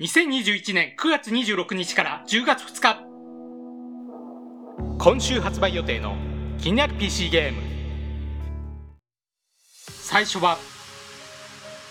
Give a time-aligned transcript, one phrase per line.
[0.00, 3.00] 2021年9月26日から10月2日。
[4.96, 6.14] 今週発売予定の
[6.56, 7.60] 気になる PC ゲーム。
[9.76, 10.56] 最初は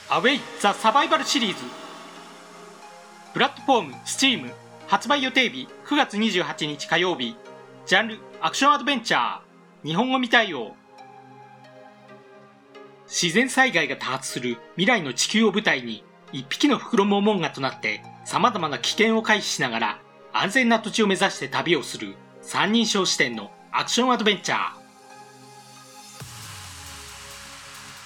[0.10, 1.56] アウェイ・ザ・サバイバルシリーズ。
[3.34, 4.54] プラットフォーム Steam
[4.88, 7.36] 発売予定日9月28日火曜日。
[7.86, 9.86] ジャンルアクションアドベンチャー。
[9.86, 10.78] 日本語未対応。
[13.06, 20.00] 自然災害が多発する未来の地球を舞台に一匹のフクロモモンガとなって様々な危険を回避しながら
[20.34, 24.60] 安全な土地を目指して旅をする三人称視点のアクションアドベンチャー。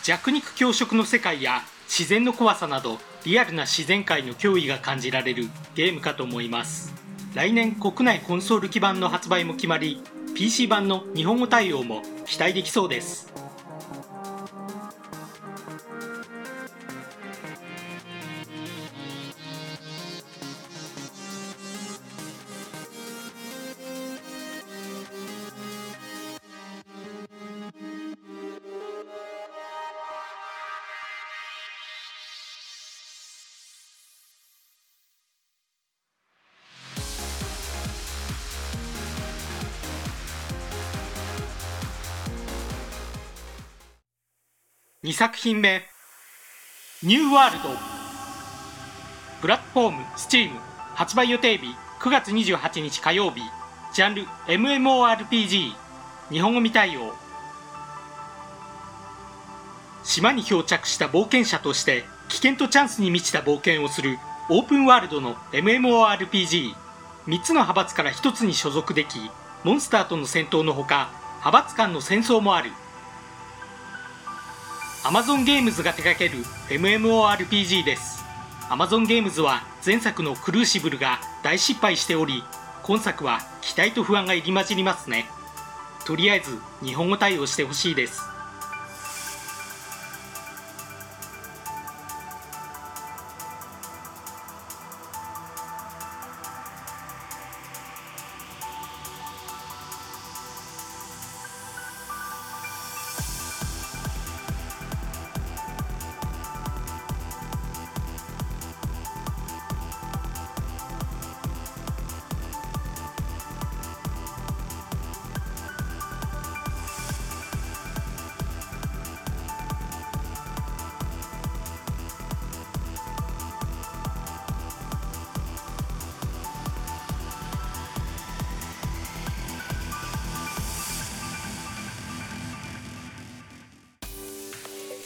[0.04, 6.94] 弱肉強食の世界や自然の怖さなどリアルな自然界の脅威が感じられるゲームかと思います。
[7.34, 10.02] 来年国内コンソール基盤の発売も決まり
[10.36, 13.31] PC 版の日本語対応も期待できそうです。
[45.04, 45.82] 2作品目。
[47.02, 47.70] ニューワールド。
[49.42, 50.52] プラットフォーム Steam
[50.94, 53.42] 発売予定日9月28日火曜日。
[53.96, 55.74] ジャンル MMORPG
[56.30, 57.16] 日本語未対応。
[60.04, 64.20] 島に漂着した冒険者として危険とチャンスに満ちた冒険をする
[64.52, 66.76] オープンワールドの MMORPG3
[67.42, 69.32] つの派閥から1つに所属でき
[69.64, 72.70] モンスターとの戦闘のほか派閥間の戦争もある。
[75.04, 78.24] Amazon ゲームズが手掛ける MMORPG です。
[78.70, 82.44] Amazon ゲームズは前作のクルーシブルが大失敗しており
[82.84, 85.26] 今作は期待と不安が入り混じりますね。
[86.06, 88.22] とりあえず日本語対応してほしいです。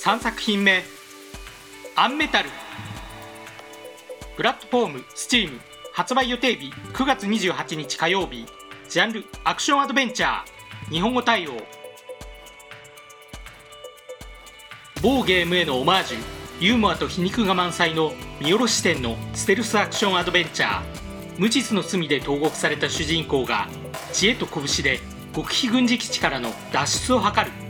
[0.06, 0.84] 3作品目
[1.96, 2.50] アンメタル。
[4.38, 5.60] プラットフォーム Steam
[5.94, 8.46] 発売予定日9月28日火曜日。
[8.88, 10.92] ジャンルアクションアドベンチャー。
[10.92, 11.54] 日本語対応。
[15.02, 16.18] 某ゲームへのオマージュ。
[16.60, 20.84] ユーモアと皮肉が満載の見下ろし点のステルスアクションアドベンチャー。
[21.40, 23.68] 無実の罪で投獄された主人公が
[24.14, 25.00] 知恵と拳で
[25.36, 27.65] 極秘軍事基地からの脱出を図る。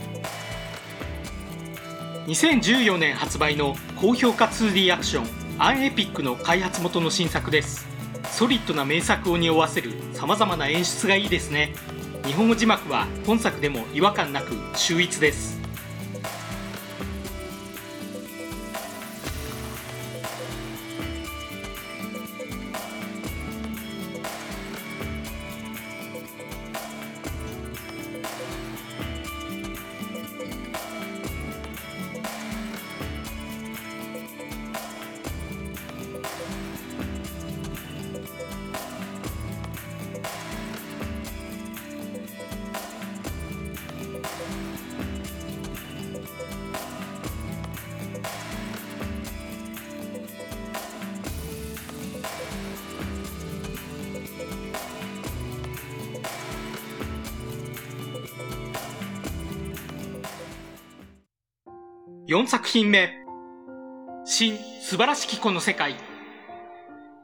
[2.27, 5.25] 2014年発売の高評価 2D アクション
[5.59, 7.87] アンエピックの開発元の新作です。
[8.31, 11.73] ソリッドな名作を匂わせるさまざまな演出がいいですね。
[12.25, 15.64] 日本語字幕は本作でも違和感なく秀逸です。
[62.35, 63.09] 4作品目。
[64.25, 65.95] 新素晴らしきこの世界。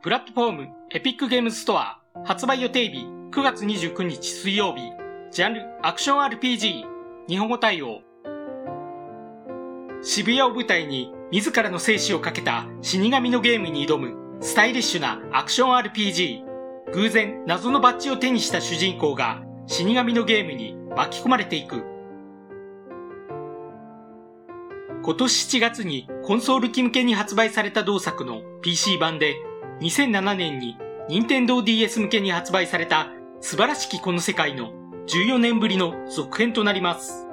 [0.01, 1.99] プラットフォームエピックゲームストア。
[2.23, 2.99] 発売予定日
[3.31, 4.83] 9月29日水曜日。
[5.29, 6.85] ジャンルアクション RPG
[7.27, 7.99] 日本語対応。
[10.01, 16.45] 渋谷を舞台に自らの生死をかけた死神のゲームに挑むスタイリッシュなアクション RPG
[16.93, 22.00] 偶然謎のバッジを手にした主人公が死神のゲームに巻き込まれていく。
[25.03, 29.35] 今年7月にコンソール機向けに発売された同作の PC 版で
[29.81, 30.77] 2007年に
[31.09, 33.07] 任天堂 d s 向けに発売された
[33.39, 34.73] 素晴らしきこの世界の
[35.07, 37.30] 14年ぶりの続編となります。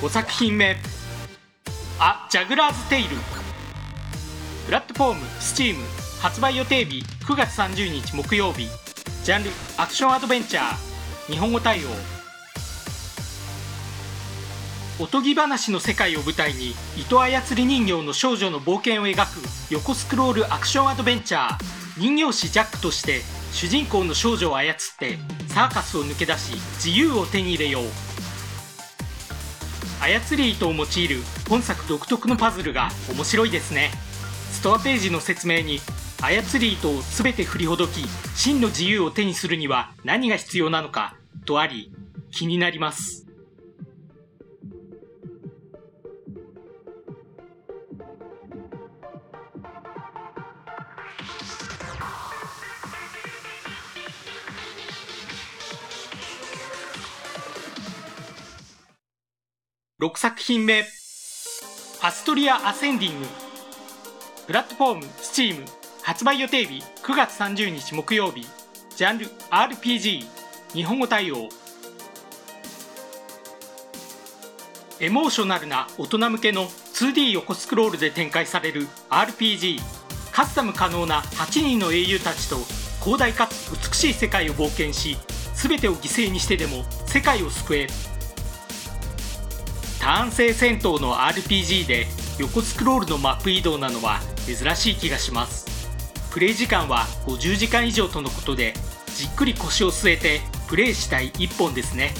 [0.00, 0.76] 5作品目
[1.98, 3.16] 「あジャグラーズ・テイル」
[4.66, 5.76] プラットフォーム STEAM
[6.20, 8.68] 発売予定日9月30日木曜日。
[9.24, 11.32] ジャンルアクションアドベンチャー。
[11.32, 11.88] 日本語対応。
[15.00, 19.40] おとぎ話の世界を舞台に糸操り人形の少女の冒険を描く
[19.70, 21.56] 横スクロールアクションアドベンチャー。
[21.98, 23.22] 人形師ジャックとして
[23.52, 25.18] 主人公の少女を操って
[25.48, 28.07] サーカスを抜け出し自由を手に入れよう。
[30.08, 31.18] 操り糸を用いる
[31.50, 33.90] 本作独特のパズルが面白いですね。
[34.52, 35.80] ストアページの説明に
[36.22, 41.14] 操り糸を全て振りほどき真の自由を手にするには何が必要なのか
[41.44, 41.92] とあり
[42.30, 43.27] 気になります。
[60.00, 60.84] 6作品目。
[62.02, 63.26] アストリア・アセンディング。
[64.46, 65.64] プラットフォーム STEAM
[66.04, 68.46] 発売予定日9月30日木曜日。
[68.94, 70.24] ジャンル RPG
[70.72, 71.48] 日本語対応。
[75.00, 79.80] エモーショナルな大人向けの 2D 横スクロールで展開される RPG
[80.30, 82.58] カスタム可能な8人の英雄たちと
[83.02, 85.16] 広大かつ美しい世界を冒険し
[85.54, 88.17] 全てを犠牲にしてでも世界を救え。
[90.08, 92.06] ターン制戦闘の RPG で
[92.38, 95.66] 横スクロールのマップ移動なのは珍しい気がします。
[96.30, 98.72] プレイ時間は50時間以上とのことで
[99.14, 102.14] じっくり腰を据えてプレイしたい1本ですね。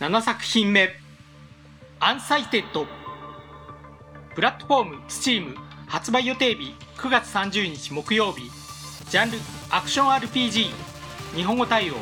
[0.00, 0.90] 7作品目。
[1.98, 2.86] Unsighted。
[4.36, 5.56] プラットフォーム STEAM
[5.88, 8.48] 発売予定日9月30日木曜日。
[9.10, 9.38] ジャンル
[9.70, 10.70] アクション RPG
[11.34, 11.94] 日本語対応。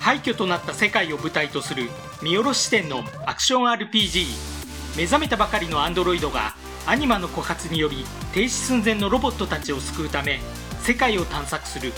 [0.00, 1.90] 廃墟となった世界を舞台とする
[2.20, 4.26] 見下ろし視点のアクション RPG
[4.96, 10.40] 目覚めたばかりのアンドロイドがアニマの枯渇により停止寸前のロボットたちを救うため
[10.80, 11.92] 世界を探索する。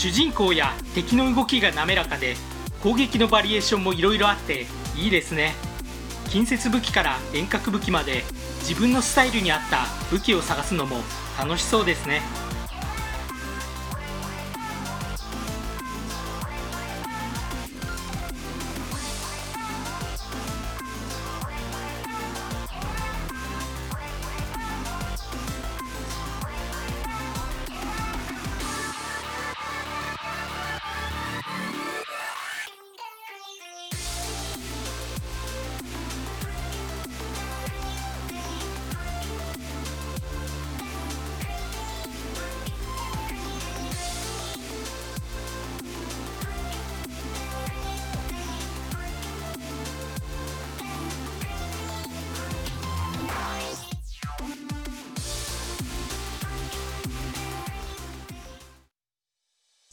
[0.00, 2.34] 主人公や敵の動きが滑らかで
[2.82, 4.64] 攻撃のバリエーションもいろいろあって
[4.96, 5.52] いいですね。
[6.30, 8.24] 近接武器から遠隔武器まで
[8.60, 9.80] 自分のスタイルに合った
[10.10, 11.02] 武器を探すのも
[11.38, 12.22] 楽しそうですね。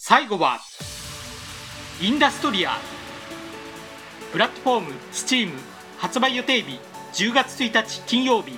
[0.09, 0.61] 最後は
[2.01, 2.77] インダストリア。
[4.31, 5.51] プラットフォーム STEAM
[5.97, 6.79] 発売予定日
[7.11, 8.57] 10月1日金曜日。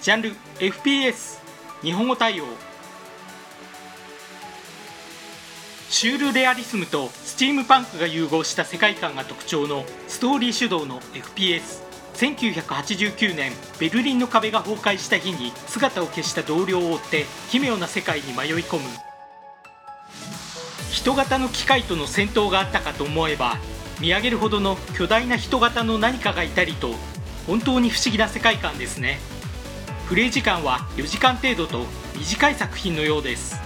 [0.00, 1.42] ジャンル FPS
[1.82, 2.44] 日本語対応。
[5.90, 11.02] シュールレアリスムとスチームパンクが融合した世界観が特徴のストーリー主導の
[12.14, 19.05] FPS1989 年ベルリンの壁が崩壊した日に姿を消した同僚を追って奇妙な世界に迷い込む。
[20.96, 23.58] 人型の機械との戦闘があったかと思えば
[24.00, 26.94] 見上げるほどの巨大な人型の何かがいたりと
[27.46, 29.18] 本当に不思議な世界観ですね。
[30.08, 31.84] プレイ時間は4時間程度と
[32.16, 33.65] 短い作品のようです。